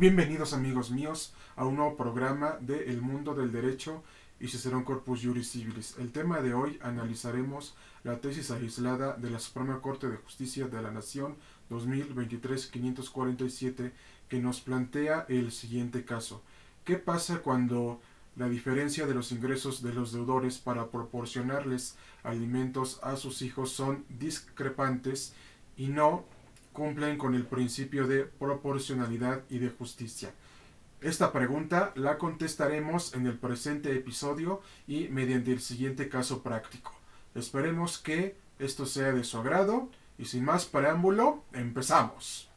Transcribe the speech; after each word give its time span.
Bienvenidos 0.00 0.54
amigos 0.54 0.90
míos 0.90 1.34
a 1.56 1.66
un 1.66 1.76
nuevo 1.76 1.94
programa 1.94 2.56
de 2.62 2.90
El 2.90 3.02
Mundo 3.02 3.34
del 3.34 3.52
Derecho 3.52 4.02
y 4.40 4.48
Cicerón 4.48 4.82
Corpus 4.82 5.20
Juris 5.22 5.50
Civilis. 5.50 5.98
El 5.98 6.10
tema 6.10 6.40
de 6.40 6.54
hoy 6.54 6.78
analizaremos 6.80 7.76
la 8.02 8.18
tesis 8.18 8.50
aislada 8.50 9.18
de 9.18 9.28
la 9.28 9.38
Suprema 9.38 9.82
Corte 9.82 10.08
de 10.08 10.16
Justicia 10.16 10.68
de 10.68 10.80
la 10.80 10.90
Nación 10.90 11.36
2023-547 11.68 13.92
que 14.30 14.40
nos 14.40 14.62
plantea 14.62 15.26
el 15.28 15.52
siguiente 15.52 16.06
caso. 16.06 16.40
¿Qué 16.84 16.96
pasa 16.96 17.42
cuando 17.42 18.00
la 18.36 18.48
diferencia 18.48 19.06
de 19.06 19.12
los 19.12 19.32
ingresos 19.32 19.82
de 19.82 19.92
los 19.92 20.14
deudores 20.14 20.56
para 20.56 20.86
proporcionarles 20.86 21.98
alimentos 22.22 23.00
a 23.02 23.16
sus 23.16 23.42
hijos 23.42 23.72
son 23.72 24.06
discrepantes 24.08 25.34
y 25.76 25.88
no 25.88 26.24
cumplen 26.72 27.18
con 27.18 27.34
el 27.34 27.46
principio 27.46 28.06
de 28.06 28.24
proporcionalidad 28.24 29.42
y 29.48 29.58
de 29.58 29.70
justicia. 29.70 30.32
Esta 31.00 31.32
pregunta 31.32 31.92
la 31.94 32.18
contestaremos 32.18 33.14
en 33.14 33.26
el 33.26 33.38
presente 33.38 33.94
episodio 33.96 34.60
y 34.86 35.08
mediante 35.08 35.52
el 35.52 35.60
siguiente 35.60 36.08
caso 36.08 36.42
práctico. 36.42 36.92
Esperemos 37.34 37.98
que 37.98 38.36
esto 38.58 38.84
sea 38.84 39.12
de 39.12 39.24
su 39.24 39.38
agrado 39.38 39.88
y 40.18 40.26
sin 40.26 40.44
más 40.44 40.66
preámbulo, 40.66 41.42
empezamos. 41.54 42.49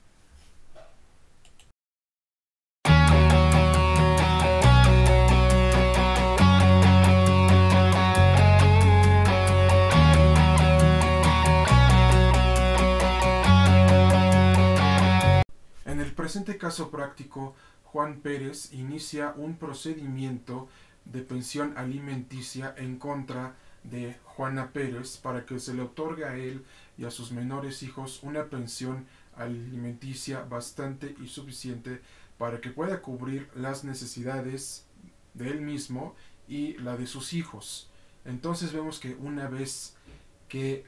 Presente 16.14 16.58
caso 16.58 16.90
práctico, 16.90 17.56
Juan 17.84 18.22
Pérez 18.22 18.74
inicia 18.74 19.34
un 19.38 19.58
procedimiento 19.58 20.68
de 21.06 21.22
pensión 21.22 21.78
alimenticia 21.78 22.74
en 22.78 22.98
contra 22.98 23.56
de 23.84 24.16
Juana 24.24 24.72
Pérez 24.72 25.18
para 25.18 25.46
que 25.46 25.60
se 25.60 25.74
le 25.74 25.82
otorgue 25.82 26.26
a 26.26 26.36
él 26.36 26.66
y 26.98 27.06
a 27.06 27.12
sus 27.12 27.32
menores 27.32 27.84
hijos 27.84 28.22
una 28.24 28.46
pensión 28.46 29.06
alimenticia 29.36 30.44
bastante 30.44 31.16
y 31.22 31.28
suficiente 31.28 32.02
para 32.38 32.62
que 32.62 32.70
pueda 32.70 33.02
cubrir 33.02 33.50
las 33.56 33.84
necesidades 33.84 34.86
de 35.34 35.50
él 35.50 35.62
mismo 35.62 36.16
y 36.48 36.74
la 36.78 36.98
de 36.98 37.08
sus 37.08 37.34
hijos. 37.34 37.90
Entonces 38.26 38.74
vemos 38.74 39.00
que 39.00 39.16
una 39.16 39.48
vez 39.48 39.96
que 40.48 40.86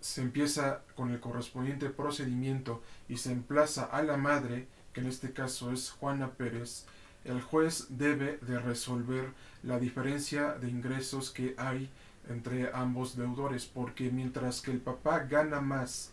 se 0.00 0.22
empieza 0.22 0.82
con 0.94 1.10
el 1.10 1.20
correspondiente 1.20 1.90
procedimiento 1.90 2.82
y 3.08 3.16
se 3.16 3.32
emplaza 3.32 3.84
a 3.84 4.02
la 4.02 4.16
madre, 4.16 4.68
que 4.92 5.00
en 5.00 5.06
este 5.06 5.32
caso 5.32 5.72
es 5.72 5.90
Juana 5.90 6.30
Pérez, 6.32 6.86
el 7.24 7.42
juez 7.42 7.86
debe 7.90 8.38
de 8.42 8.58
resolver 8.58 9.32
la 9.62 9.78
diferencia 9.78 10.52
de 10.54 10.70
ingresos 10.70 11.30
que 11.30 11.54
hay 11.58 11.90
entre 12.28 12.70
ambos 12.72 13.16
deudores, 13.16 13.66
porque 13.66 14.10
mientras 14.10 14.60
que 14.60 14.70
el 14.70 14.80
papá 14.80 15.20
gana 15.20 15.60
más 15.60 16.10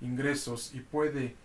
ingresos 0.00 0.74
y 0.74 0.80
puede 0.80 1.36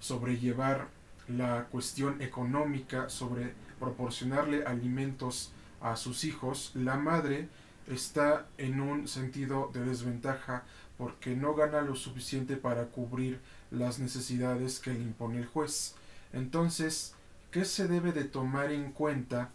sobrellevar 0.00 0.88
la 1.28 1.66
cuestión 1.70 2.20
económica 2.22 3.08
sobre 3.08 3.54
proporcionarle 3.78 4.64
alimentos 4.64 5.52
a 5.80 5.96
sus 5.96 6.24
hijos, 6.24 6.72
la 6.74 6.96
madre 6.96 7.48
está 7.88 8.46
en 8.58 8.80
un 8.80 9.08
sentido 9.08 9.70
de 9.72 9.84
desventaja 9.84 10.64
porque 10.98 11.34
no 11.34 11.54
gana 11.54 11.80
lo 11.82 11.96
suficiente 11.96 12.56
para 12.56 12.86
cubrir 12.86 13.40
las 13.70 13.98
necesidades 13.98 14.78
que 14.78 14.92
le 14.92 15.00
impone 15.00 15.38
el 15.38 15.46
juez. 15.46 15.94
Entonces, 16.32 17.14
¿qué 17.50 17.64
se 17.64 17.88
debe 17.88 18.12
de 18.12 18.24
tomar 18.24 18.72
en 18.72 18.92
cuenta 18.92 19.50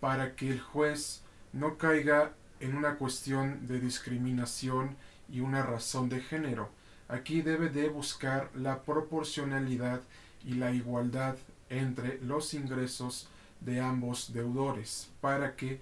para 0.00 0.34
que 0.34 0.50
el 0.50 0.60
juez 0.60 1.22
no 1.52 1.78
caiga 1.78 2.32
en 2.60 2.76
una 2.76 2.96
cuestión 2.96 3.66
de 3.66 3.80
discriminación 3.80 4.96
y 5.30 5.40
una 5.40 5.62
razón 5.62 6.08
de 6.08 6.20
género? 6.20 6.70
Aquí 7.08 7.42
debe 7.42 7.68
de 7.68 7.88
buscar 7.88 8.50
la 8.54 8.82
proporcionalidad 8.82 10.00
y 10.44 10.54
la 10.54 10.72
igualdad 10.72 11.36
entre 11.70 12.20
los 12.22 12.54
ingresos 12.54 13.28
de 13.60 13.80
ambos 13.80 14.32
deudores 14.32 15.10
para 15.20 15.56
que 15.56 15.80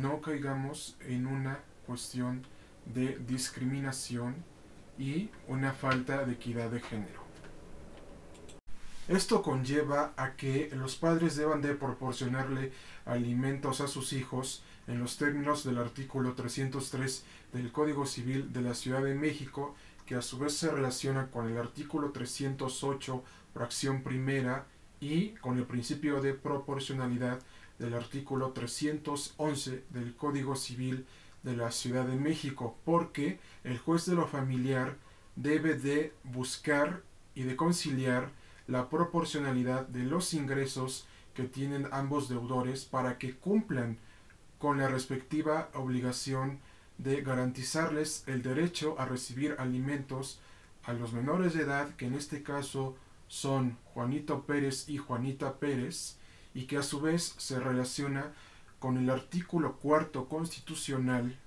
no 0.00 0.20
caigamos 0.20 0.96
en 1.00 1.26
una 1.26 1.58
cuestión 1.86 2.42
de 2.86 3.18
discriminación 3.26 4.36
y 4.98 5.30
una 5.48 5.72
falta 5.72 6.24
de 6.24 6.32
equidad 6.32 6.70
de 6.70 6.80
género. 6.80 7.26
Esto 9.08 9.42
conlleva 9.42 10.14
a 10.16 10.34
que 10.34 10.70
los 10.74 10.96
padres 10.96 11.36
deban 11.36 11.62
de 11.62 11.74
proporcionarle 11.74 12.72
alimentos 13.04 13.80
a 13.80 13.86
sus 13.86 14.12
hijos 14.12 14.64
en 14.88 14.98
los 14.98 15.16
términos 15.16 15.62
del 15.64 15.78
artículo 15.78 16.34
303 16.34 17.24
del 17.52 17.70
Código 17.70 18.06
Civil 18.06 18.52
de 18.52 18.62
la 18.62 18.74
Ciudad 18.74 19.02
de 19.02 19.14
México, 19.14 19.76
que 20.06 20.16
a 20.16 20.22
su 20.22 20.38
vez 20.38 20.56
se 20.56 20.70
relaciona 20.70 21.30
con 21.30 21.48
el 21.48 21.56
artículo 21.56 22.10
308, 22.10 23.22
fracción 23.54 24.02
primera, 24.02 24.66
y 25.00 25.30
con 25.34 25.58
el 25.58 25.66
principio 25.66 26.20
de 26.20 26.34
proporcionalidad 26.34 27.38
del 27.78 27.94
artículo 27.94 28.50
311 28.52 29.84
del 29.90 30.16
Código 30.16 30.56
Civil 30.56 31.06
de 31.42 31.56
la 31.56 31.70
Ciudad 31.70 32.06
de 32.06 32.16
México, 32.16 32.76
porque 32.84 33.38
el 33.64 33.78
juez 33.78 34.06
de 34.06 34.14
lo 34.14 34.26
familiar 34.26 34.96
debe 35.36 35.74
de 35.74 36.12
buscar 36.24 37.02
y 37.34 37.42
de 37.42 37.56
conciliar 37.56 38.30
la 38.66 38.88
proporcionalidad 38.88 39.86
de 39.86 40.04
los 40.04 40.34
ingresos 40.34 41.06
que 41.34 41.44
tienen 41.44 41.88
ambos 41.92 42.28
deudores 42.28 42.84
para 42.84 43.18
que 43.18 43.36
cumplan 43.36 43.98
con 44.58 44.78
la 44.78 44.88
respectiva 44.88 45.68
obligación 45.74 46.58
de 46.98 47.20
garantizarles 47.20 48.24
el 48.26 48.42
derecho 48.42 48.96
a 48.98 49.04
recibir 49.04 49.54
alimentos 49.58 50.40
a 50.82 50.94
los 50.94 51.12
menores 51.12 51.52
de 51.54 51.62
edad, 51.62 51.94
que 51.96 52.06
en 52.06 52.14
este 52.14 52.42
caso 52.42 52.96
son 53.28 53.76
Juanito 53.84 54.46
Pérez 54.46 54.88
y 54.88 54.96
Juanita 54.96 55.58
Pérez, 55.58 56.16
y 56.54 56.64
que 56.64 56.78
a 56.78 56.82
su 56.82 57.00
vez 57.00 57.34
se 57.36 57.60
relaciona 57.60 58.32
con 58.78 58.98
el 58.98 59.10
artículo 59.10 59.76
cuarto 59.76 60.28
constitucional 60.28 61.38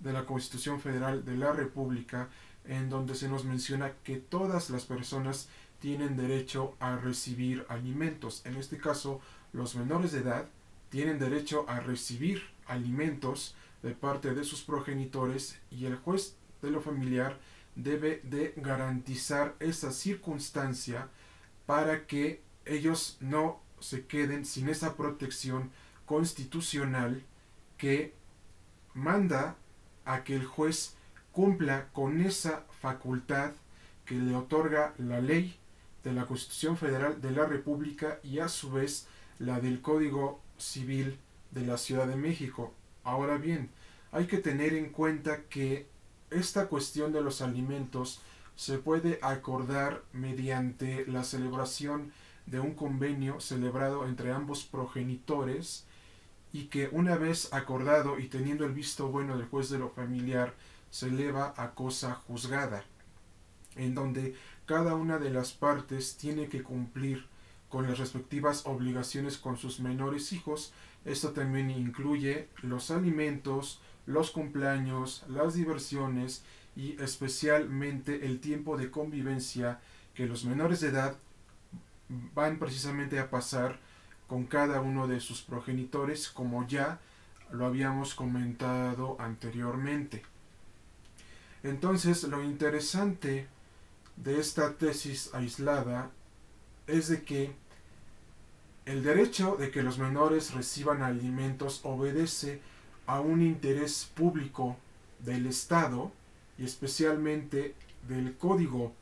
de 0.00 0.12
la 0.12 0.26
Constitución 0.26 0.80
Federal 0.80 1.24
de 1.24 1.36
la 1.36 1.52
República, 1.52 2.28
en 2.64 2.90
donde 2.90 3.14
se 3.14 3.28
nos 3.28 3.44
menciona 3.44 3.92
que 4.04 4.16
todas 4.16 4.70
las 4.70 4.84
personas 4.84 5.48
tienen 5.80 6.16
derecho 6.16 6.74
a 6.80 6.96
recibir 6.96 7.64
alimentos. 7.68 8.42
En 8.44 8.56
este 8.56 8.78
caso, 8.78 9.20
los 9.52 9.74
menores 9.76 10.12
de 10.12 10.20
edad 10.20 10.46
tienen 10.90 11.18
derecho 11.18 11.64
a 11.68 11.80
recibir 11.80 12.42
alimentos 12.66 13.54
de 13.82 13.92
parte 13.92 14.34
de 14.34 14.44
sus 14.44 14.62
progenitores 14.62 15.58
y 15.70 15.86
el 15.86 15.96
juez 15.96 16.36
de 16.62 16.70
lo 16.70 16.80
familiar 16.80 17.38
debe 17.74 18.20
de 18.24 18.54
garantizar 18.56 19.54
esa 19.60 19.92
circunstancia 19.92 21.08
para 21.66 22.06
que 22.06 22.42
ellos 22.64 23.18
no 23.20 23.60
se 23.80 24.06
queden 24.06 24.44
sin 24.44 24.68
esa 24.68 24.96
protección 24.96 25.70
constitucional 26.06 27.22
que 27.76 28.14
manda 28.94 29.56
a 30.04 30.24
que 30.24 30.34
el 30.34 30.46
juez 30.46 30.96
cumpla 31.32 31.88
con 31.92 32.22
esa 32.22 32.64
facultad 32.80 33.52
que 34.06 34.14
le 34.14 34.34
otorga 34.34 34.94
la 34.98 35.20
ley 35.20 35.58
de 36.02 36.12
la 36.12 36.26
Constitución 36.26 36.76
Federal 36.76 37.20
de 37.20 37.32
la 37.32 37.44
República 37.44 38.20
y 38.22 38.38
a 38.38 38.48
su 38.48 38.70
vez 38.70 39.06
la 39.38 39.60
del 39.60 39.82
Código 39.82 40.40
Civil 40.56 41.18
de 41.50 41.66
la 41.66 41.76
Ciudad 41.76 42.06
de 42.06 42.16
México. 42.16 42.72
Ahora 43.04 43.36
bien, 43.36 43.70
hay 44.12 44.26
que 44.26 44.38
tener 44.38 44.72
en 44.74 44.90
cuenta 44.90 45.42
que 45.42 45.86
esta 46.30 46.68
cuestión 46.68 47.12
de 47.12 47.20
los 47.20 47.42
alimentos 47.42 48.20
se 48.54 48.78
puede 48.78 49.18
acordar 49.20 50.02
mediante 50.12 51.06
la 51.06 51.24
celebración 51.24 52.12
de 52.46 52.60
un 52.60 52.74
convenio 52.74 53.40
celebrado 53.40 54.06
entre 54.06 54.32
ambos 54.32 54.64
progenitores 54.64 55.85
y 56.56 56.68
que 56.68 56.88
una 56.90 57.16
vez 57.16 57.52
acordado 57.52 58.18
y 58.18 58.28
teniendo 58.28 58.64
el 58.64 58.72
visto 58.72 59.08
bueno 59.08 59.36
del 59.36 59.46
juez 59.46 59.68
de 59.68 59.78
lo 59.78 59.90
familiar 59.90 60.54
se 60.88 61.08
eleva 61.08 61.52
a 61.58 61.72
cosa 61.72 62.14
juzgada, 62.14 62.82
en 63.74 63.94
donde 63.94 64.34
cada 64.64 64.94
una 64.94 65.18
de 65.18 65.28
las 65.28 65.52
partes 65.52 66.16
tiene 66.16 66.48
que 66.48 66.62
cumplir 66.62 67.26
con 67.68 67.86
las 67.86 67.98
respectivas 67.98 68.64
obligaciones 68.64 69.36
con 69.36 69.58
sus 69.58 69.80
menores 69.80 70.32
hijos. 70.32 70.72
Esto 71.04 71.32
también 71.32 71.70
incluye 71.70 72.48
los 72.62 72.90
alimentos, 72.90 73.82
los 74.06 74.30
cumpleaños, 74.30 75.24
las 75.28 75.52
diversiones 75.52 76.42
y 76.74 76.96
especialmente 77.02 78.24
el 78.24 78.40
tiempo 78.40 78.78
de 78.78 78.90
convivencia 78.90 79.80
que 80.14 80.24
los 80.24 80.46
menores 80.46 80.80
de 80.80 80.88
edad 80.88 81.18
van 82.08 82.58
precisamente 82.58 83.18
a 83.18 83.28
pasar 83.28 83.78
con 84.26 84.46
cada 84.46 84.80
uno 84.80 85.06
de 85.06 85.20
sus 85.20 85.42
progenitores, 85.42 86.28
como 86.28 86.66
ya 86.66 87.00
lo 87.50 87.66
habíamos 87.66 88.14
comentado 88.14 89.16
anteriormente. 89.20 90.22
Entonces, 91.62 92.24
lo 92.24 92.42
interesante 92.42 93.46
de 94.16 94.40
esta 94.40 94.74
tesis 94.74 95.30
aislada 95.34 96.10
es 96.86 97.08
de 97.08 97.22
que 97.22 97.54
el 98.86 99.02
derecho 99.02 99.56
de 99.56 99.70
que 99.70 99.82
los 99.82 99.98
menores 99.98 100.54
reciban 100.54 101.02
alimentos 101.02 101.80
obedece 101.82 102.60
a 103.06 103.20
un 103.20 103.42
interés 103.42 104.10
público 104.14 104.76
del 105.18 105.46
Estado 105.46 106.12
y 106.58 106.64
especialmente 106.64 107.74
del 108.08 108.36
Código 108.36 108.92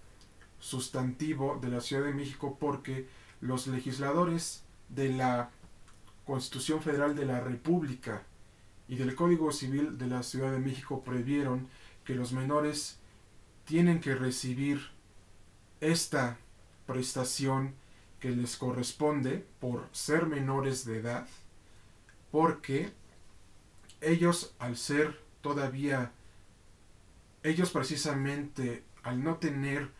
Sustantivo 0.58 1.58
de 1.60 1.68
la 1.68 1.82
Ciudad 1.82 2.04
de 2.04 2.14
México 2.14 2.56
porque 2.58 3.06
los 3.42 3.66
legisladores 3.66 4.63
de 4.88 5.10
la 5.10 5.50
Constitución 6.24 6.82
Federal 6.82 7.14
de 7.14 7.26
la 7.26 7.40
República 7.40 8.22
y 8.88 8.96
del 8.96 9.14
Código 9.14 9.52
Civil 9.52 9.98
de 9.98 10.06
la 10.06 10.22
Ciudad 10.22 10.52
de 10.52 10.58
México 10.58 11.02
previeron 11.04 11.68
que 12.04 12.14
los 12.14 12.32
menores 12.32 12.98
tienen 13.64 14.00
que 14.00 14.14
recibir 14.14 14.90
esta 15.80 16.38
prestación 16.86 17.74
que 18.20 18.30
les 18.30 18.56
corresponde 18.56 19.46
por 19.60 19.88
ser 19.92 20.26
menores 20.26 20.84
de 20.84 20.98
edad, 20.98 21.26
porque 22.30 22.92
ellos 24.00 24.54
al 24.58 24.76
ser 24.76 25.20
todavía, 25.40 26.12
ellos 27.42 27.70
precisamente 27.70 28.82
al 29.02 29.22
no 29.22 29.36
tener 29.36 29.90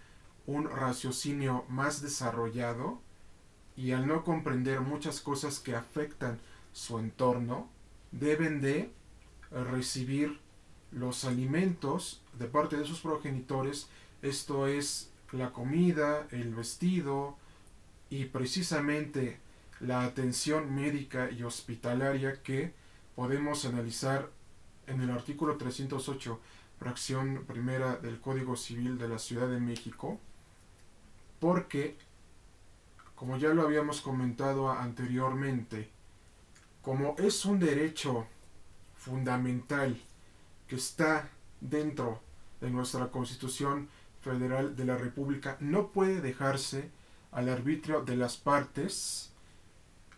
un 0.47 0.69
raciocinio 0.69 1.65
más 1.69 2.03
desarrollado 2.03 3.01
y 3.76 3.93
al 3.93 4.06
no 4.06 4.25
comprender 4.25 4.81
muchas 4.81 5.21
cosas 5.21 5.59
que 5.59 5.75
afectan 5.75 6.38
su 6.73 6.99
entorno, 6.99 7.69
deben 8.12 8.61
de 8.61 8.91
recibir 9.50 10.38
los 10.93 11.25
alimentos 11.25 12.23
de 12.38 12.47
parte 12.47 12.76
de 12.76 12.85
sus 12.85 13.00
progenitores, 13.00 13.88
esto 14.23 14.67
es 14.67 15.11
la 15.32 15.53
comida, 15.53 16.26
el 16.31 16.55
vestido, 16.55 17.37
y 18.11 18.26
precisamente 18.26 19.38
la 19.81 20.05
atención 20.05 20.75
médica 20.75 21.31
y 21.31 21.43
hospitalaria 21.43 22.43
que 22.43 22.73
podemos 23.17 23.65
analizar 23.65 24.31
en 24.87 25.00
el 25.00 25.11
artículo 25.11 25.56
308, 25.56 26.41
fracción 26.79 27.44
primera 27.47 27.97
del 27.97 28.20
Código 28.20 28.56
Civil 28.56 28.99
de 28.99 29.09
la 29.09 29.19
Ciudad 29.19 29.49
de 29.49 29.61
México, 29.61 30.20
porque, 31.41 31.97
como 33.15 33.37
ya 33.37 33.51
lo 33.51 33.63
habíamos 33.63 34.01
comentado 34.01 34.71
anteriormente, 34.71 35.89
como 36.83 37.15
es 37.19 37.45
un 37.45 37.59
derecho 37.59 38.27
fundamental 38.97 40.01
que 40.67 40.77
está 40.77 41.31
dentro 41.61 42.21
de 42.61 42.71
nuestra 42.71 43.09
Constitución 43.11 43.89
Federal 44.21 44.75
de 44.75 44.85
la 44.85 44.97
República, 44.97 45.57
no 45.61 45.89
puede 45.89 46.21
dejarse 46.21 46.91
al 47.33 47.49
arbitrio 47.49 48.03
de 48.03 48.17
las 48.17 48.37
partes 48.37 49.31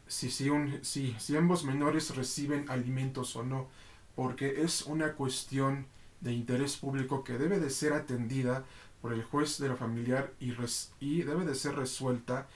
si, 0.06 0.30
si, 0.30 0.50
un, 0.50 0.78
si, 0.84 1.16
si 1.18 1.36
ambos 1.36 1.64
menores 1.64 2.14
reciben 2.14 2.70
alimentos 2.70 3.34
o 3.36 3.42
no, 3.42 3.68
porque 4.14 4.62
es 4.62 4.82
una 4.82 5.14
cuestión 5.14 5.86
de 6.20 6.32
interés 6.32 6.76
público 6.76 7.24
que 7.24 7.38
debe 7.38 7.58
de 7.58 7.70
ser 7.70 7.92
atendida 7.92 8.64
por 9.02 9.12
el 9.12 9.24
juez 9.24 9.58
de 9.58 9.68
la 9.68 9.76
familiar 9.76 10.32
y, 10.40 10.52
y 11.00 11.22
debe 11.22 11.44
de 11.44 11.54
ser 11.54 11.76
resuelta 11.76 12.46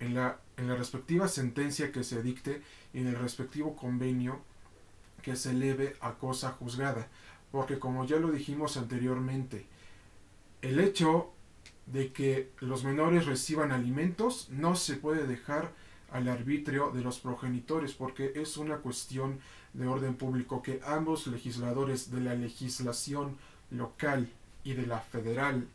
en 0.00 0.14
la, 0.14 0.38
en 0.56 0.68
la 0.68 0.76
respectiva 0.76 1.28
sentencia 1.28 1.92
que 1.92 2.04
se 2.04 2.22
dicte 2.22 2.62
y 2.92 3.00
en 3.00 3.08
el 3.08 3.16
respectivo 3.16 3.76
convenio 3.76 4.40
que 5.22 5.36
se 5.36 5.50
eleve 5.50 5.96
a 6.00 6.14
cosa 6.14 6.52
juzgada. 6.52 7.08
Porque 7.50 7.78
como 7.78 8.04
ya 8.04 8.16
lo 8.16 8.30
dijimos 8.30 8.76
anteriormente, 8.76 9.66
el 10.62 10.80
hecho 10.80 11.32
de 11.86 12.12
que 12.12 12.50
los 12.60 12.84
menores 12.84 13.26
reciban 13.26 13.72
alimentos 13.72 14.48
no 14.50 14.76
se 14.76 14.96
puede 14.96 15.26
dejar 15.26 15.72
al 16.10 16.28
arbitrio 16.28 16.90
de 16.90 17.02
los 17.02 17.18
progenitores 17.18 17.92
porque 17.94 18.32
es 18.36 18.56
una 18.56 18.78
cuestión 18.78 19.40
de 19.72 19.86
orden 19.86 20.14
público 20.14 20.62
que 20.62 20.80
ambos 20.84 21.26
legisladores 21.26 22.10
de 22.10 22.20
la 22.20 22.34
legislación 22.34 23.36
local 23.70 24.28
y 24.64 24.74
de 24.74 24.86
la 24.86 25.00
federal 25.00 25.68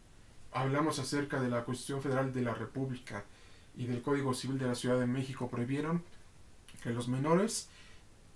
hablamos 0.52 1.00
acerca 1.00 1.40
de 1.42 1.50
la 1.50 1.64
cuestión 1.64 2.02
federal 2.02 2.34
de 2.34 2.42
la 2.42 2.54
República 2.54 3.24
y 3.76 3.86
del 3.86 4.02
Código 4.02 4.34
Civil 4.34 4.60
de 4.60 4.68
la 4.68 4.76
Ciudad 4.76 5.00
de 5.00 5.08
México 5.08 5.50
previeron 5.50 6.04
que 6.84 6.92
los 6.92 7.08
menores 7.08 7.70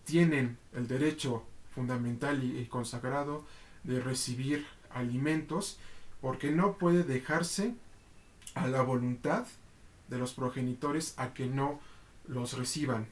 tienen 0.05 0.57
el 0.73 0.87
derecho 0.87 1.43
fundamental 1.73 2.43
y 2.43 2.65
consagrado 2.65 3.45
de 3.83 3.99
recibir 3.99 4.65
alimentos 4.91 5.77
porque 6.21 6.51
no 6.51 6.77
puede 6.77 7.03
dejarse 7.03 7.73
a 8.53 8.67
la 8.67 8.81
voluntad 8.81 9.45
de 10.07 10.17
los 10.17 10.33
progenitores 10.33 11.13
a 11.17 11.33
que 11.33 11.47
no 11.47 11.79
los 12.27 12.57
reciban, 12.57 13.07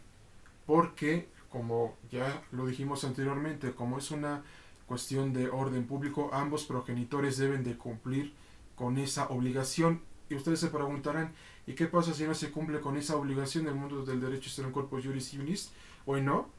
porque 0.65 1.27
como 1.49 1.95
ya 2.11 2.43
lo 2.51 2.65
dijimos 2.65 3.03
anteriormente, 3.03 3.73
como 3.73 3.99
es 3.99 4.09
una 4.09 4.43
cuestión 4.87 5.33
de 5.33 5.49
orden 5.49 5.85
público, 5.85 6.29
ambos 6.33 6.65
progenitores 6.65 7.37
deben 7.37 7.63
de 7.63 7.77
cumplir 7.77 8.33
con 8.75 8.97
esa 8.97 9.27
obligación. 9.27 10.01
Y 10.29 10.35
ustedes 10.35 10.59
se 10.59 10.69
preguntarán, 10.69 11.33
¿y 11.67 11.73
qué 11.73 11.87
pasa 11.87 12.13
si 12.13 12.23
no 12.23 12.33
se 12.33 12.51
cumple 12.51 12.81
con 12.81 12.97
esa 12.97 13.15
obligación? 13.15 13.67
El 13.67 13.75
mundo 13.75 14.05
del 14.05 14.21
derecho 14.21 14.49
está 14.49 14.63
en 14.63 14.71
cuerpo 14.71 14.99
juris 15.01 15.29
civilis. 15.29 15.71
Bueno, 16.05 16.49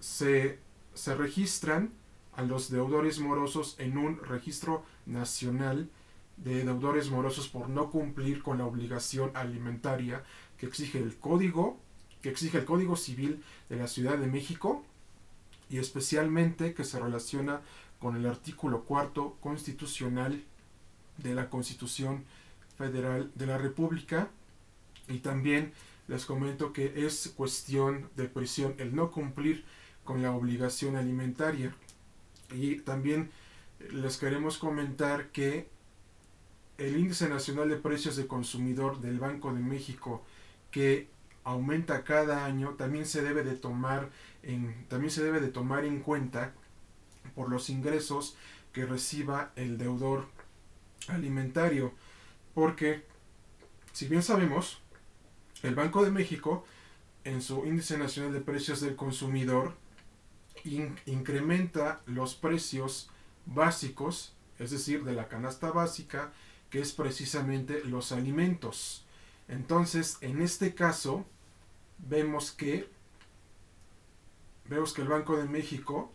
se, 0.00 0.58
se 0.94 1.14
registran 1.14 1.92
a 2.36 2.42
los 2.42 2.70
deudores 2.70 3.20
morosos 3.20 3.76
en 3.78 3.96
un 3.96 4.18
registro 4.18 4.84
nacional 5.06 5.88
de 6.36 6.64
deudores 6.64 7.10
morosos 7.10 7.48
por 7.48 7.68
no 7.68 7.90
cumplir 7.90 8.42
con 8.42 8.58
la 8.58 8.66
obligación 8.66 9.30
alimentaria 9.34 10.24
que 10.58 10.66
exige 10.66 10.98
el 10.98 11.16
código 11.16 11.78
que 12.24 12.30
exige 12.30 12.56
el 12.56 12.64
Código 12.64 12.96
Civil 12.96 13.44
de 13.68 13.76
la 13.76 13.86
Ciudad 13.86 14.16
de 14.16 14.26
México 14.26 14.82
y 15.68 15.76
especialmente 15.76 16.72
que 16.72 16.82
se 16.82 16.98
relaciona 16.98 17.60
con 17.98 18.16
el 18.16 18.24
artículo 18.24 18.84
cuarto 18.84 19.36
constitucional 19.42 20.42
de 21.18 21.34
la 21.34 21.50
Constitución 21.50 22.24
Federal 22.76 23.30
de 23.34 23.46
la 23.46 23.58
República. 23.58 24.28
Y 25.08 25.18
también 25.18 25.72
les 26.08 26.24
comento 26.24 26.72
que 26.72 27.06
es 27.06 27.32
cuestión 27.36 28.08
de 28.16 28.28
prisión 28.28 28.74
el 28.78 28.94
no 28.94 29.10
cumplir 29.10 29.64
con 30.04 30.22
la 30.22 30.32
obligación 30.32 30.96
alimentaria. 30.96 31.74
Y 32.52 32.76
también 32.76 33.30
les 33.90 34.16
queremos 34.18 34.58
comentar 34.58 35.28
que 35.30 35.68
el 36.78 36.96
índice 36.98 37.28
nacional 37.28 37.68
de 37.68 37.76
precios 37.76 38.16
de 38.16 38.26
consumidor 38.26 39.00
del 39.00 39.18
Banco 39.18 39.52
de 39.52 39.60
México 39.60 40.24
que 40.70 41.08
aumenta 41.44 42.04
cada 42.04 42.44
año 42.44 42.70
también 42.70 43.06
se 43.06 43.22
debe 43.22 43.44
de 43.44 43.54
tomar 43.54 44.10
en 44.42 44.86
también 44.88 45.10
se 45.10 45.22
debe 45.22 45.40
de 45.40 45.48
tomar 45.48 45.84
en 45.84 46.00
cuenta 46.00 46.52
por 47.34 47.48
los 47.48 47.70
ingresos 47.70 48.36
que 48.72 48.86
reciba 48.86 49.52
el 49.56 49.78
deudor 49.78 50.26
alimentario 51.08 51.92
porque 52.54 53.04
si 53.92 54.06
bien 54.06 54.22
sabemos 54.22 54.80
el 55.62 55.74
Banco 55.74 56.04
de 56.04 56.10
México 56.10 56.64
en 57.24 57.42
su 57.42 57.64
índice 57.66 57.98
nacional 57.98 58.32
de 58.32 58.40
precios 58.40 58.80
del 58.80 58.96
consumidor 58.96 59.74
incrementa 61.06 62.00
los 62.06 62.34
precios 62.34 63.10
básicos, 63.46 64.34
es 64.58 64.70
decir, 64.70 65.04
de 65.04 65.12
la 65.12 65.28
canasta 65.28 65.70
básica, 65.70 66.32
que 66.70 66.80
es 66.80 66.92
precisamente 66.92 67.84
los 67.84 68.12
alimentos. 68.12 69.04
Entonces, 69.48 70.16
en 70.22 70.40
este 70.40 70.74
caso, 70.74 71.26
vemos 71.98 72.52
que 72.52 72.88
vemos 74.66 74.94
que 74.94 75.02
el 75.02 75.08
Banco 75.08 75.36
de 75.36 75.44
México 75.44 76.10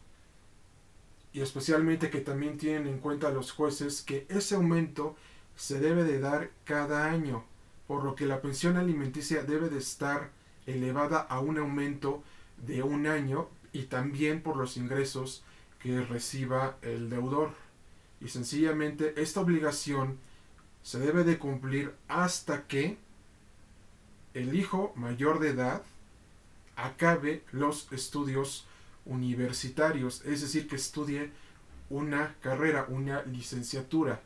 y 1.32 1.42
especialmente 1.42 2.10
que 2.10 2.22
también 2.22 2.58
tienen 2.58 2.88
en 2.88 3.00
cuenta 3.00 3.30
los 3.30 3.52
jueces 3.52 4.02
que 4.02 4.26
ese 4.30 4.56
aumento 4.56 5.16
se 5.60 5.78
debe 5.78 6.06
de 6.06 6.22
dar 6.22 6.52
cada 6.64 7.12
año, 7.12 7.44
por 7.86 8.06
lo 8.06 8.16
que 8.16 8.26
la 8.26 8.42
pensión 8.42 8.78
alimenticia 8.78 9.44
debe 9.44 9.68
de 9.68 9.80
estar 9.80 10.30
elevada 10.66 11.20
a 11.20 11.42
un 11.42 11.58
aumento 11.58 12.24
de 12.66 12.82
un 12.82 13.08
año 13.08 13.50
y 13.74 13.84
también 13.84 14.42
por 14.42 14.56
los 14.56 14.78
ingresos 14.78 15.44
que 15.80 16.00
reciba 16.00 16.78
el 16.82 17.10
deudor. 17.10 17.52
Y 18.22 18.30
sencillamente 18.30 19.22
esta 19.22 19.42
obligación 19.42 20.18
se 20.82 20.98
debe 20.98 21.26
de 21.26 21.38
cumplir 21.38 21.94
hasta 22.08 22.66
que 22.66 22.98
el 24.34 24.56
hijo 24.56 24.94
mayor 24.96 25.40
de 25.40 25.50
edad 25.50 25.84
acabe 26.78 27.44
los 27.52 27.92
estudios 27.92 28.66
universitarios, 29.06 30.24
es 30.26 30.40
decir, 30.40 30.70
que 30.70 30.78
estudie 30.78 31.32
una 31.90 32.36
carrera, 32.40 32.86
una 32.88 33.24
licenciatura, 33.24 34.22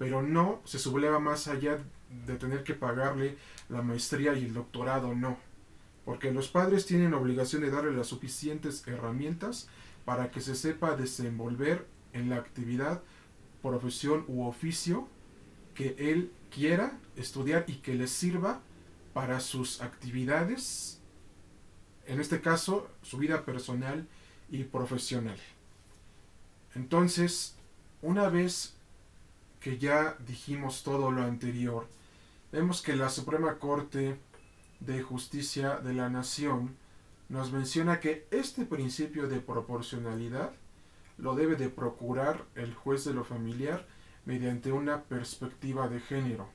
pero 0.00 0.22
no 0.22 0.62
se 0.64 0.78
subleva 0.78 1.18
más 1.18 1.46
allá 1.46 1.78
de 2.26 2.36
tener 2.36 2.64
que 2.64 2.72
pagarle 2.72 3.36
la 3.68 3.82
maestría 3.82 4.32
y 4.32 4.46
el 4.46 4.54
doctorado, 4.54 5.14
no 5.14 5.36
porque 6.04 6.32
los 6.32 6.48
padres 6.48 6.86
tienen 6.86 7.14
obligación 7.14 7.62
de 7.62 7.70
darle 7.70 7.92
las 7.92 8.08
suficientes 8.08 8.86
herramientas 8.88 9.68
para 10.04 10.30
que 10.30 10.40
se 10.40 10.56
sepa 10.56 10.96
desenvolver 10.96 11.86
en 12.12 12.30
la 12.30 12.36
actividad, 12.36 13.02
profesión 13.62 14.24
u 14.26 14.44
oficio 14.44 15.06
que 15.74 15.94
él 15.98 16.32
quiera 16.50 16.98
estudiar 17.16 17.64
y 17.68 17.74
que 17.74 17.94
le 17.94 18.08
sirva 18.08 18.60
para 19.12 19.38
sus 19.38 19.80
actividades 19.82 21.00
en 22.06 22.18
este 22.18 22.40
caso, 22.40 22.90
su 23.02 23.18
vida 23.18 23.44
personal 23.44 24.08
y 24.48 24.64
profesional. 24.64 25.38
Entonces, 26.74 27.54
una 28.02 28.28
vez 28.28 28.74
que 29.60 29.78
ya 29.78 30.16
dijimos 30.26 30.82
todo 30.82 31.10
lo 31.10 31.22
anterior, 31.22 31.86
vemos 32.50 32.82
que 32.82 32.96
la 32.96 33.10
Suprema 33.10 33.58
Corte 33.58 34.18
de 34.80 35.02
Justicia 35.02 35.76
de 35.76 35.92
la 35.92 36.08
Nación 36.08 36.76
nos 37.28 37.52
menciona 37.52 38.00
que 38.00 38.26
este 38.30 38.64
principio 38.64 39.28
de 39.28 39.40
proporcionalidad 39.40 40.52
lo 41.18 41.34
debe 41.34 41.56
de 41.56 41.68
procurar 41.68 42.44
el 42.54 42.74
juez 42.74 43.04
de 43.04 43.12
lo 43.12 43.24
familiar 43.24 43.86
mediante 44.24 44.72
una 44.72 45.02
perspectiva 45.04 45.88
de 45.88 46.00
género, 46.00 46.48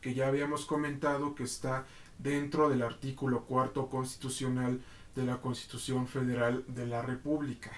que 0.00 0.14
ya 0.14 0.28
habíamos 0.28 0.64
comentado 0.64 1.34
que 1.34 1.42
está 1.42 1.84
dentro 2.18 2.68
del 2.68 2.82
artículo 2.82 3.44
cuarto 3.44 3.88
constitucional 3.88 4.80
de 5.14 5.24
la 5.24 5.40
Constitución 5.40 6.06
Federal 6.06 6.64
de 6.68 6.86
la 6.86 7.02
República. 7.02 7.72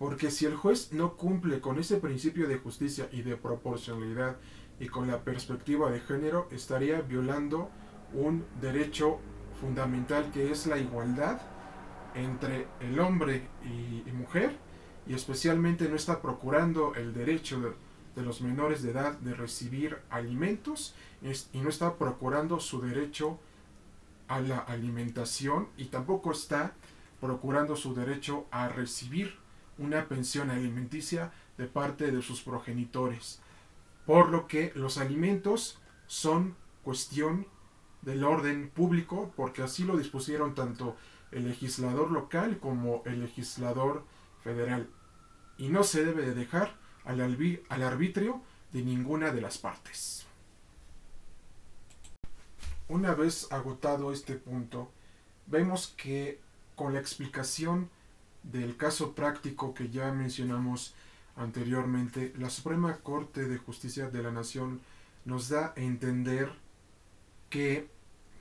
Porque 0.00 0.30
si 0.30 0.46
el 0.46 0.56
juez 0.56 0.94
no 0.94 1.14
cumple 1.14 1.60
con 1.60 1.78
ese 1.78 1.98
principio 1.98 2.48
de 2.48 2.56
justicia 2.56 3.10
y 3.12 3.20
de 3.20 3.36
proporcionalidad 3.36 4.38
y 4.80 4.86
con 4.86 5.06
la 5.06 5.24
perspectiva 5.24 5.90
de 5.90 6.00
género, 6.00 6.48
estaría 6.50 7.02
violando 7.02 7.68
un 8.14 8.46
derecho 8.62 9.18
fundamental 9.60 10.30
que 10.32 10.50
es 10.50 10.66
la 10.66 10.78
igualdad 10.78 11.42
entre 12.14 12.66
el 12.80 12.98
hombre 12.98 13.46
y, 13.62 14.10
mujer 14.12 14.56
y 15.06 15.12
especialmente 15.12 15.86
no 15.86 15.96
está 15.96 16.22
procurando 16.22 16.94
el 16.94 17.12
derecho 17.12 17.60
de, 17.60 18.22
los 18.22 18.40
menores 18.40 18.82
de 18.82 18.92
edad 18.92 19.18
de 19.18 19.34
recibir 19.34 19.98
alimentos 20.08 20.94
y 21.52 21.58
no 21.58 21.68
está 21.68 21.96
procurando 21.96 22.58
su 22.58 22.80
derecho 22.80 23.38
a 24.28 24.40
la 24.40 24.60
alimentación 24.60 25.68
y 25.76 25.86
tampoco 25.86 26.32
está 26.32 26.72
procurando 27.20 27.76
su 27.76 27.94
derecho 27.94 28.46
a 28.50 28.68
recibir 28.68 29.39
una 29.80 30.06
pensión 30.06 30.50
alimenticia 30.50 31.32
de 31.58 31.66
parte 31.66 32.12
de 32.12 32.22
sus 32.22 32.42
progenitores. 32.42 33.40
Por 34.06 34.28
lo 34.28 34.46
que 34.46 34.72
los 34.76 34.98
alimentos 34.98 35.78
son 36.06 36.54
cuestión 36.84 37.46
del 38.02 38.24
orden 38.24 38.70
público, 38.70 39.32
porque 39.36 39.62
así 39.62 39.84
lo 39.84 39.96
dispusieron 39.96 40.54
tanto 40.54 40.96
el 41.32 41.48
legislador 41.48 42.10
local 42.10 42.58
como 42.58 43.02
el 43.06 43.20
legislador 43.20 44.04
federal. 44.42 44.88
Y 45.58 45.68
no 45.68 45.82
se 45.82 46.04
debe 46.04 46.22
de 46.22 46.34
dejar 46.34 46.76
al, 47.04 47.20
al 47.20 47.82
arbitrio 47.82 48.42
de 48.72 48.82
ninguna 48.82 49.30
de 49.32 49.40
las 49.40 49.58
partes. 49.58 50.26
Una 52.88 53.14
vez 53.14 53.50
agotado 53.52 54.12
este 54.12 54.34
punto, 54.34 54.90
vemos 55.46 55.94
que 55.96 56.40
con 56.74 56.92
la 56.92 57.00
explicación 57.00 57.90
del 58.42 58.76
caso 58.76 59.14
práctico 59.14 59.74
que 59.74 59.90
ya 59.90 60.12
mencionamos 60.12 60.94
anteriormente, 61.36 62.32
la 62.38 62.50
Suprema 62.50 62.96
Corte 62.98 63.46
de 63.46 63.58
Justicia 63.58 64.08
de 64.08 64.22
la 64.22 64.30
Nación 64.30 64.80
nos 65.24 65.48
da 65.48 65.74
a 65.76 65.80
entender 65.80 66.50
que 67.48 67.88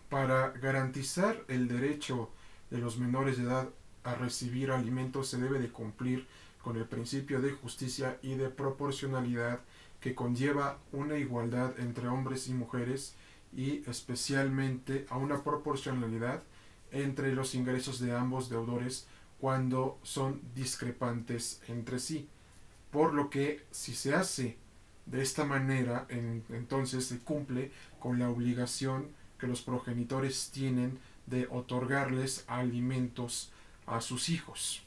para 0.09 0.49
garantizar 0.49 1.43
el 1.47 1.67
derecho 1.67 2.29
de 2.69 2.79
los 2.79 2.97
menores 2.97 3.37
de 3.37 3.43
edad 3.43 3.69
a 4.03 4.15
recibir 4.15 4.71
alimentos 4.71 5.27
se 5.27 5.37
debe 5.37 5.59
de 5.59 5.69
cumplir 5.69 6.27
con 6.61 6.77
el 6.77 6.85
principio 6.85 7.41
de 7.41 7.51
justicia 7.51 8.17
y 8.21 8.35
de 8.35 8.49
proporcionalidad 8.49 9.59
que 9.99 10.15
conlleva 10.15 10.77
una 10.91 11.17
igualdad 11.17 11.79
entre 11.79 12.07
hombres 12.07 12.47
y 12.47 12.53
mujeres 12.53 13.15
y 13.55 13.83
especialmente 13.89 15.05
a 15.09 15.17
una 15.17 15.43
proporcionalidad 15.43 16.43
entre 16.91 17.33
los 17.33 17.55
ingresos 17.55 17.99
de 17.99 18.15
ambos 18.15 18.49
deudores 18.49 19.07
cuando 19.39 19.99
son 20.03 20.41
discrepantes 20.55 21.61
entre 21.67 21.99
sí. 21.99 22.27
Por 22.91 23.13
lo 23.13 23.29
que 23.29 23.65
si 23.71 23.93
se 23.93 24.13
hace 24.15 24.57
de 25.05 25.21
esta 25.21 25.45
manera, 25.45 26.05
entonces 26.09 27.05
se 27.05 27.19
cumple 27.19 27.71
con 27.99 28.19
la 28.19 28.29
obligación 28.29 29.09
que 29.39 29.47
los 29.47 29.61
progenitores 29.61 30.49
tienen 30.51 30.99
de 31.25 31.47
otorgarles 31.49 32.43
alimentos 32.47 33.51
a 33.85 34.01
sus 34.01 34.29
hijos. 34.29 34.83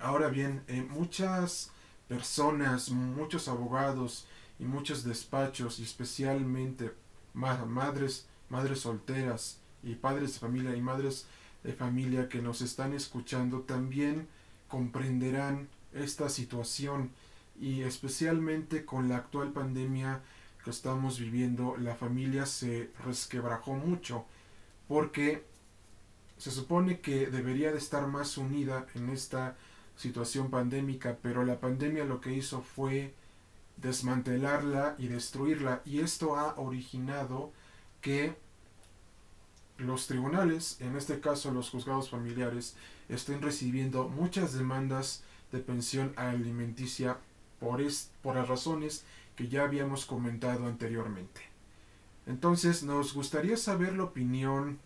Ahora 0.00 0.28
bien, 0.28 0.62
eh, 0.68 0.82
muchas 0.82 1.70
personas, 2.08 2.90
muchos 2.90 3.48
abogados 3.48 4.26
y 4.58 4.64
muchos 4.64 5.04
despachos, 5.04 5.78
y 5.78 5.82
especialmente 5.82 6.92
madres, 7.34 8.26
madres 8.48 8.80
solteras 8.80 9.58
y 9.82 9.94
padres 9.94 10.34
de 10.34 10.38
familia 10.40 10.74
y 10.74 10.80
madres 10.80 11.26
de 11.68 11.74
familia 11.74 12.30
que 12.30 12.40
nos 12.40 12.62
están 12.62 12.94
escuchando, 12.94 13.60
también 13.60 14.26
comprenderán 14.68 15.68
esta 15.92 16.30
situación 16.30 17.10
y 17.60 17.82
especialmente 17.82 18.86
con 18.86 19.10
la 19.10 19.18
actual 19.18 19.52
pandemia 19.52 20.22
que 20.64 20.70
estamos 20.70 21.20
viviendo, 21.20 21.76
la 21.76 21.94
familia 21.94 22.46
se 22.46 22.90
resquebrajó 23.04 23.74
mucho 23.74 24.24
porque 24.88 25.44
se 26.38 26.50
supone 26.50 27.00
que 27.00 27.26
debería 27.26 27.70
de 27.70 27.76
estar 27.76 28.06
más 28.06 28.38
unida 28.38 28.86
en 28.94 29.10
esta 29.10 29.54
situación 29.94 30.48
pandémica, 30.48 31.18
pero 31.20 31.44
la 31.44 31.60
pandemia 31.60 32.06
lo 32.06 32.22
que 32.22 32.32
hizo 32.32 32.62
fue 32.62 33.12
desmantelarla 33.76 34.94
y 34.96 35.08
destruirla 35.08 35.82
y 35.84 36.00
esto 36.00 36.34
ha 36.34 36.54
originado 36.58 37.52
que 38.00 38.34
los 39.78 40.06
tribunales, 40.06 40.76
en 40.80 40.96
este 40.96 41.20
caso 41.20 41.50
los 41.52 41.70
juzgados 41.70 42.10
familiares, 42.10 42.74
estén 43.08 43.40
recibiendo 43.40 44.08
muchas 44.08 44.52
demandas 44.52 45.22
de 45.52 45.60
pensión 45.60 46.12
alimenticia 46.16 47.18
por, 47.60 47.80
por 48.22 48.36
las 48.36 48.48
razones 48.48 49.04
que 49.36 49.48
ya 49.48 49.62
habíamos 49.62 50.04
comentado 50.04 50.66
anteriormente. 50.66 51.40
Entonces 52.26 52.82
nos 52.82 53.14
gustaría 53.14 53.56
saber 53.56 53.94
la 53.94 54.04
opinión 54.04 54.78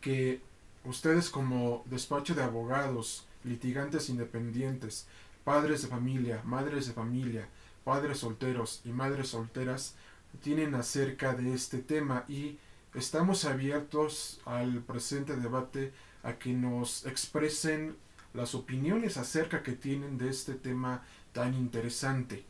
que 0.00 0.40
ustedes 0.84 1.30
como 1.30 1.82
despacho 1.86 2.34
de 2.34 2.42
abogados, 2.42 3.24
litigantes 3.44 4.10
independientes, 4.10 5.06
padres 5.44 5.82
de 5.82 5.88
familia, 5.88 6.42
madres 6.44 6.86
de 6.86 6.92
familia, 6.92 7.48
padres 7.84 8.18
solteros 8.18 8.82
y 8.84 8.90
madres 8.90 9.28
solteras 9.28 9.94
tienen 10.42 10.74
acerca 10.74 11.34
de 11.34 11.54
este 11.54 11.78
tema 11.78 12.24
y 12.28 12.58
estamos 12.96 13.44
abiertos 13.44 14.40
al 14.46 14.82
presente 14.82 15.36
debate 15.36 15.92
a 16.22 16.34
que 16.38 16.52
nos 16.52 17.06
expresen 17.06 17.96
las 18.34 18.54
opiniones 18.54 19.16
acerca 19.16 19.62
que 19.62 19.72
tienen 19.72 20.18
de 20.18 20.30
este 20.30 20.54
tema 20.54 21.04
tan 21.32 21.54
interesante. 21.54 22.44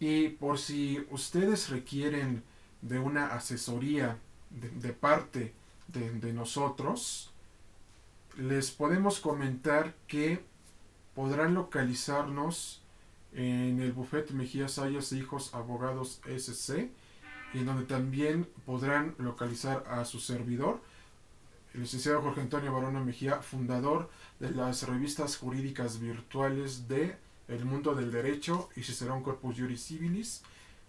Y 0.00 0.30
por 0.30 0.58
si 0.58 1.06
ustedes 1.10 1.68
requieren 1.68 2.42
de 2.80 2.98
una 2.98 3.28
asesoría 3.28 4.18
de, 4.50 4.92
parte 4.92 5.52
de, 5.88 6.32
nosotros, 6.32 7.30
les 8.36 8.70
podemos 8.70 9.20
comentar 9.20 9.94
que 10.08 10.42
podrán 11.14 11.54
localizarnos 11.54 12.82
en 13.32 13.80
el 13.80 13.92
bufete 13.92 14.34
Mejía 14.34 14.68
Sayas 14.68 15.12
e 15.12 15.18
Hijos 15.18 15.54
Abogados 15.54 16.20
SC, 16.26 16.90
y 17.54 17.58
en 17.58 17.66
donde 17.66 17.84
también 17.84 18.48
podrán 18.64 19.14
localizar 19.18 19.84
a 19.88 20.04
su 20.04 20.20
servidor, 20.20 20.80
el 21.74 21.82
licenciado 21.82 22.20
Jorge 22.20 22.42
Antonio 22.42 22.72
Barona 22.72 23.00
Mejía, 23.00 23.40
fundador 23.42 24.10
de 24.40 24.50
las 24.50 24.86
revistas 24.86 25.36
jurídicas 25.36 26.00
virtuales 26.00 26.86
de 26.88 27.16
El 27.48 27.64
Mundo 27.64 27.94
del 27.94 28.12
Derecho 28.12 28.68
y 28.76 28.82
Cicerón 28.82 29.22
Corpus 29.22 29.56
Juris 29.58 29.82
Civilis. 29.86 30.42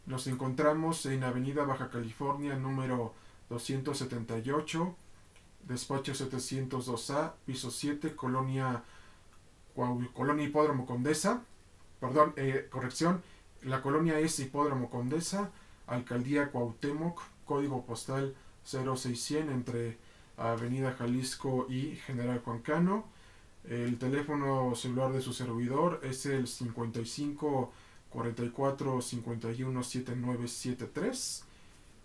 Nos 0.05 0.27
encontramos 0.27 1.05
en 1.05 1.23
Avenida 1.23 1.63
Baja 1.63 1.89
California 1.89 2.55
número 2.55 3.13
278, 3.49 4.95
despacho 5.67 6.11
702A, 6.11 7.33
piso 7.45 7.71
7, 7.71 8.13
Colonia, 8.15 8.83
Colonia 10.13 10.45
Hipódromo 10.45 10.85
Condesa. 10.85 11.43
Perdón, 12.01 12.33
eh, 12.35 12.67
corrección, 12.69 13.23
la 13.61 13.81
colonia 13.81 14.19
es 14.19 14.37
Hipódromo 14.39 14.89
Condesa, 14.89 15.51
Alcaldía 15.87 16.51
Cuauhtémoc, 16.51 17.21
código 17.45 17.85
postal 17.85 18.35
06100 18.63 19.49
entre 19.49 19.97
Avenida 20.37 20.93
Jalisco 20.93 21.67
y 21.69 21.95
General 22.05 22.39
Juancano. 22.39 23.05
El 23.69 23.97
teléfono 23.97 24.75
celular 24.75 25.13
de 25.13 25.21
su 25.21 25.33
servidor 25.33 26.01
es 26.03 26.25
el 26.25 26.47
55 26.47 27.71
44 28.09 29.01
51 29.01 29.83
7973 29.83 31.43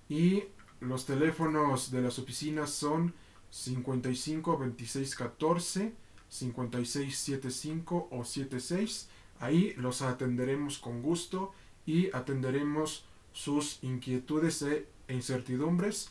y 0.09 0.45
los 0.81 1.05
teléfonos 1.05 1.91
de 1.91 2.01
las 2.01 2.19
oficinas 2.19 2.71
son 2.71 3.13
55 3.51 4.59
26 4.59 5.15
14 5.15 5.93
56 6.29 7.19
75 7.19 8.09
o 8.11 8.25
76 8.25 9.09
ahí 9.41 9.75
los 9.77 10.03
atenderemos 10.03 10.79
con 10.79 11.03
gusto 11.03 11.53
y 11.87 12.15
atenderemos 12.15 13.05
sus 13.33 13.79
inquietudes 13.83 14.63
e 14.63 14.87
incertidumbres 15.09 16.11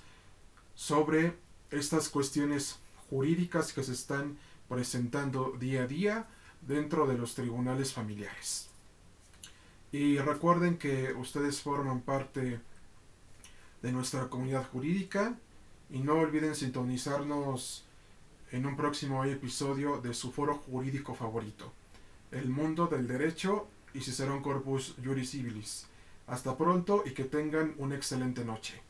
sobre 0.75 1.33
estas 1.71 2.09
cuestiones 2.09 2.79
jurídicas 3.09 3.73
que 3.73 3.83
se 3.83 3.93
están 3.93 4.37
presentando 4.69 5.55
día 5.59 5.83
a 5.83 5.87
día 5.87 6.27
dentro 6.61 7.07
de 7.07 7.17
los 7.17 7.35
tribunales 7.35 7.93
familiares. 7.93 8.69
Y 9.91 10.17
recuerden 10.17 10.77
que 10.77 11.13
ustedes 11.13 11.61
forman 11.61 12.01
parte 12.01 12.59
de 13.81 13.91
nuestra 13.91 14.27
comunidad 14.29 14.67
jurídica 14.69 15.37
y 15.89 15.99
no 15.99 16.15
olviden 16.15 16.55
sintonizarnos 16.55 17.85
en 18.51 18.65
un 18.65 18.75
próximo 18.75 19.23
episodio 19.23 19.99
de 19.99 20.13
su 20.13 20.31
foro 20.31 20.55
jurídico 20.55 21.15
favorito, 21.15 21.71
El 22.31 22.49
mundo 22.49 22.87
del 22.87 23.07
derecho 23.07 23.67
y 23.93 24.01
Cicerón 24.01 24.41
Corpus 24.41 24.95
Juris 25.03 25.31
Civilis. 25.31 25.87
Hasta 26.27 26.57
pronto 26.57 27.03
y 27.05 27.11
que 27.11 27.23
tengan 27.23 27.73
una 27.77 27.95
excelente 27.95 28.43
noche. 28.43 28.86